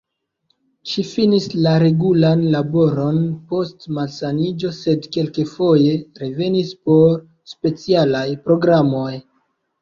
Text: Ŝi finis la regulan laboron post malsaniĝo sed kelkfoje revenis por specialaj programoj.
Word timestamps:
Ŝi 0.91 1.01
finis 1.07 1.43
la 1.65 1.73
regulan 1.83 2.41
laboron 2.55 3.19
post 3.51 3.85
malsaniĝo 3.97 4.71
sed 4.79 5.05
kelkfoje 5.17 5.93
revenis 6.23 6.73
por 6.89 7.21
specialaj 7.53 8.25
programoj. 8.49 9.13